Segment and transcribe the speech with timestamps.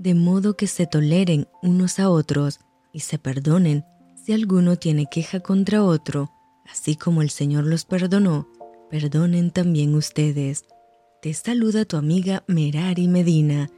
[0.00, 2.60] de modo que se toleren unos a otros
[2.90, 3.84] y se perdonen
[4.16, 6.32] si alguno tiene queja contra otro,
[6.72, 8.48] así como el Señor los perdonó,
[8.88, 10.64] perdonen también ustedes.
[11.20, 13.68] Te saluda tu amiga Merari Medina.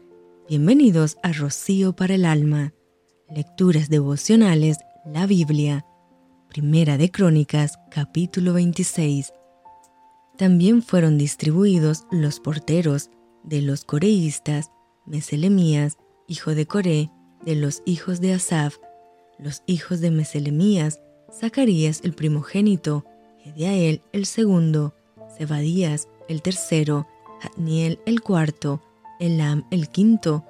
[0.48, 2.73] Bienvenidos a Rocío para el Alma.
[3.29, 5.85] Lecturas devocionales, la Biblia.
[6.49, 9.33] Primera de Crónicas, capítulo 26.
[10.39, 13.11] También fueron distribuidos los porteros
[13.43, 14.71] de los coreístas,
[15.04, 15.99] Meselemías,
[16.33, 17.10] hijo de Coré,
[17.45, 18.79] de los hijos de Asaf,
[19.38, 23.05] los hijos de Meselemías, Zacarías el primogénito,
[23.38, 24.95] Gediael el segundo,
[25.37, 27.07] Zebadías el tercero,
[27.41, 28.80] Jatniel el cuarto,
[29.21, 30.47] Elam el quinto,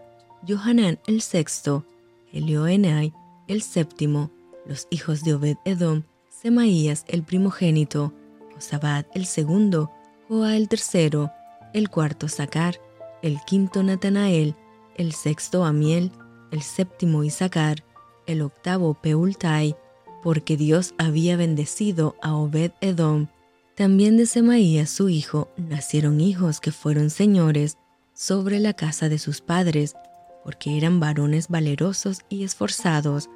[0.46, 1.84] Johanán el sexto,
[2.32, 3.12] Elioenai
[3.48, 4.30] el séptimo,
[4.64, 8.12] los hijos de Obed Edom, Semaías el primogénito,
[8.54, 9.90] Josabad el segundo,
[10.28, 11.32] Joa el tercero,
[11.74, 12.80] el cuarto Zacar,
[13.22, 14.54] el quinto Natanael,
[14.96, 16.12] el sexto Amiel,
[16.50, 17.84] el séptimo Isaacar,
[18.26, 19.76] el octavo Peultai,
[20.22, 23.26] porque Dios había bendecido a Obed Edom.
[23.74, 27.78] También de Semaías su hijo nacieron hijos que fueron señores
[28.14, 29.94] sobre la casa de sus padres,
[30.44, 33.28] porque eran varones valerosos y esforzados.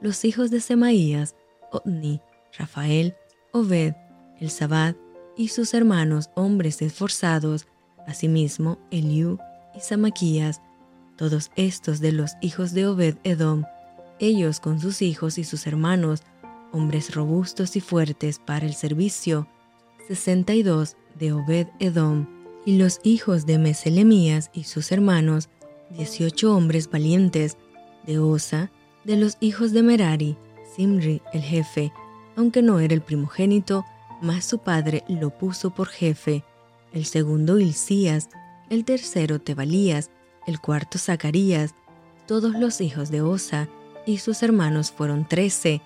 [0.00, 1.34] Los hijos de Semaías,
[1.72, 2.20] Otni,
[2.56, 3.14] Rafael,
[3.52, 3.94] Obed,
[4.40, 4.94] el Sabad
[5.36, 7.66] y sus hermanos hombres esforzados,
[8.06, 9.38] asimismo Eliú
[9.74, 10.60] y Samaquías,
[11.16, 13.64] todos estos de los hijos de Obed Edom,
[14.18, 16.22] ellos con sus hijos y sus hermanos,
[16.72, 19.48] hombres robustos y fuertes para el servicio,
[20.08, 22.26] 62 de Obed Edom,
[22.66, 25.48] y los hijos de Meselemías y sus hermanos,
[25.90, 27.56] 18 hombres valientes,
[28.06, 28.70] de Osa,
[29.04, 30.36] de los hijos de Merari,
[30.74, 31.92] Simri el jefe,
[32.36, 33.84] aunque no era el primogénito,
[34.20, 36.44] mas su padre lo puso por jefe,
[36.92, 38.28] el segundo Hilcías,
[38.70, 40.10] el tercero Tebalías,
[40.46, 41.74] el cuarto Zacarías,
[42.26, 43.68] todos los hijos de Osa,
[44.06, 45.80] y sus hermanos fueron trece.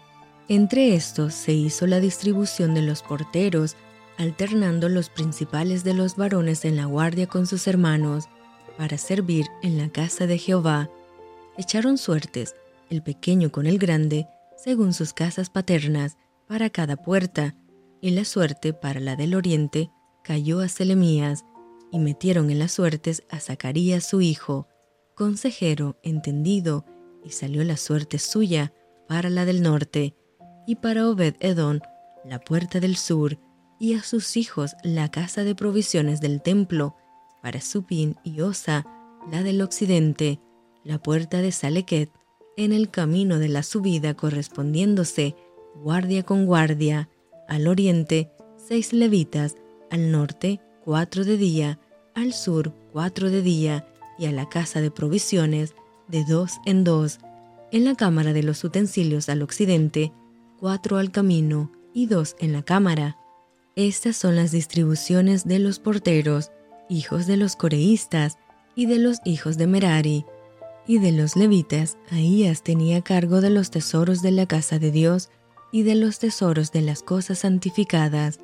[0.48, 3.76] Entre estos se hizo la distribución de los porteros,
[4.16, 8.28] alternando los principales de los varones en la guardia con sus hermanos,
[8.76, 10.88] para servir en la casa de Jehová.
[11.56, 12.54] Echaron suertes,
[12.90, 16.16] el pequeño con el grande, según sus casas paternas,
[16.46, 17.54] para cada puerta,
[18.00, 19.90] y la suerte para la del oriente
[20.22, 21.44] cayó a Selemías,
[21.90, 24.68] y metieron en las suertes a Zacarías su hijo,
[25.14, 26.84] consejero, entendido,
[27.24, 28.72] y salió la suerte suya
[29.06, 30.14] para la del norte,
[30.66, 31.80] y para Obed Edón
[32.24, 33.38] la puerta del sur,
[33.80, 36.96] y a sus hijos la casa de provisiones del templo,
[37.42, 38.84] para Supín y Osa
[39.30, 40.40] la del occidente,
[40.84, 42.10] la puerta de Salequet,
[42.56, 45.36] en el camino de la subida correspondiéndose,
[45.76, 47.08] guardia con guardia,
[47.46, 49.56] al oriente seis levitas,
[49.90, 51.78] al norte cuatro de día,
[52.14, 53.86] al sur cuatro de día,
[54.18, 55.74] y a la casa de provisiones
[56.06, 57.18] de dos en dos,
[57.72, 60.14] en la cámara de los utensilios al occidente,
[60.58, 63.18] cuatro al camino y dos en la cámara.
[63.76, 66.52] Estas son las distribuciones de los porteros,
[66.88, 68.38] hijos de los coreístas,
[68.74, 70.24] y de los hijos de Merari,
[70.86, 75.28] y de los levitas, Ahías tenía cargo de los tesoros de la casa de Dios
[75.70, 78.38] y de los tesoros de las cosas santificadas.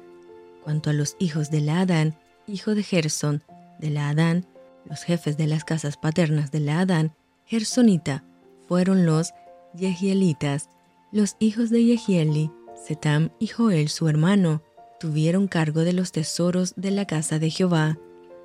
[0.62, 3.43] Cuanto a los hijos de la Adán, hijo de Gerson,
[3.78, 4.47] de la Adán,
[4.88, 7.15] los jefes de las casas paternas de la Adán,
[7.47, 8.25] Gersonita,
[8.66, 9.32] fueron los
[9.75, 10.69] Yehielitas.
[11.12, 12.50] Los hijos de Yehieli,
[12.87, 14.62] Setam y Joel su hermano,
[14.99, 17.99] tuvieron cargo de los tesoros de la casa de Jehová,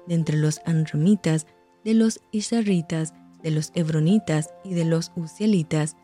[0.07, 1.47] de entre los Anramitas,
[1.83, 5.95] de los Isaritas, de los Hebronitas y de los Uzielitas.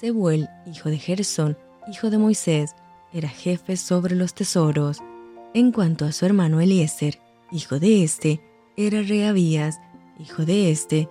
[0.00, 1.58] Sebuel, hijo de Gersón,
[1.90, 2.74] hijo de Moisés,
[3.12, 4.98] era jefe sobre los tesoros.
[5.54, 7.18] En cuanto a su hermano Eliezer,
[7.50, 8.40] hijo de este,
[8.76, 9.80] era Reabías,
[10.18, 11.08] hijo de este,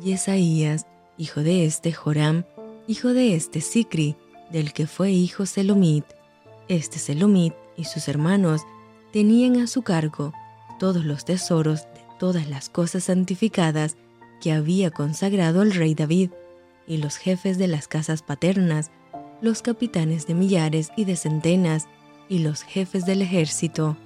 [0.00, 2.44] Yesaías, hijo de este Joram,
[2.86, 4.16] hijo de este Sicri,
[4.50, 6.04] del que fue hijo Selomit.
[6.68, 8.62] Este Selomit y sus hermanos
[9.12, 10.32] tenían a su cargo
[10.78, 13.96] todos los tesoros de todas las cosas santificadas
[14.40, 16.30] que había consagrado el rey David,
[16.86, 18.90] y los jefes de las casas paternas,
[19.42, 21.86] los capitanes de millares y de centenas,
[22.30, 23.96] y los jefes del ejército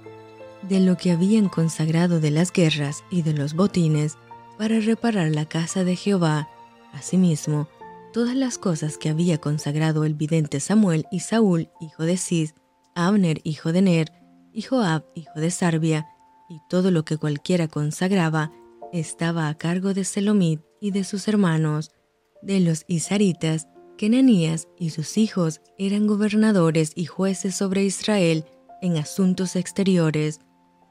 [0.69, 4.17] de lo que habían consagrado de las guerras y de los botines
[4.57, 6.49] para reparar la casa de Jehová.
[6.93, 7.67] Asimismo,
[8.13, 12.55] todas las cosas que había consagrado el vidente Samuel y Saúl, hijo de Cis,
[12.95, 14.11] Abner, hijo de Ner,
[14.53, 16.07] y Joab, hijo de Sarbia,
[16.47, 18.51] y todo lo que cualquiera consagraba,
[18.91, 21.91] estaba a cargo de Selomit y de sus hermanos,
[22.43, 23.67] de los Isaritas,
[23.97, 28.45] Kenanías y sus hijos eran gobernadores y jueces sobre Israel
[28.81, 30.39] en asuntos exteriores,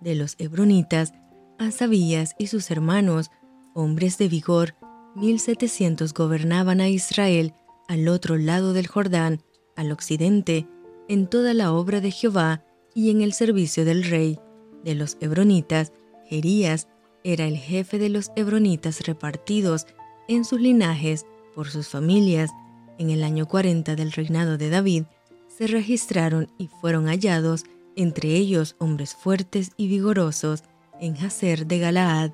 [0.03, 1.13] de los hebronitas,
[1.59, 3.31] Asabías y sus hermanos,
[3.75, 4.75] hombres de vigor,
[5.15, 7.55] 1700 gobernaban a Israel
[7.89, 9.43] al otro lado del Jordán,
[9.77, 10.67] al occidente,
[11.09, 12.65] en toda la obra de Jehová
[12.95, 14.39] y en el servicio del rey.
[14.85, 15.93] De los hebronitas,
[16.25, 16.89] Jerías
[17.25, 19.87] era el jefe de los hebronitas repartidos
[20.29, 22.51] en sus linajes por sus familias.
[22.99, 25.05] En el año 40 del reinado de David,
[25.49, 27.65] se registraron y fueron hallados
[27.97, 30.65] entre ellos hombres fuertes y vigorosos
[31.01, 32.33] en Jazer de Galaad,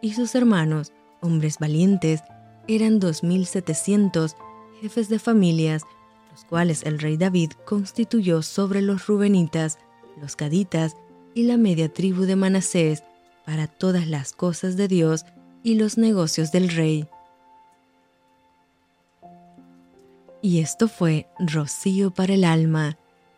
[0.00, 2.22] y sus hermanos, hombres valientes,
[2.68, 4.34] eran 2.700
[4.80, 5.82] jefes de familias,
[6.30, 9.78] los cuales el rey David constituyó sobre los rubenitas,
[10.20, 10.96] los caditas
[11.34, 13.04] y la media tribu de Manasés
[13.46, 15.24] para todas las cosas de Dios
[15.62, 17.08] y los negocios del rey.
[20.42, 22.98] Y esto fue Rocío para el alma.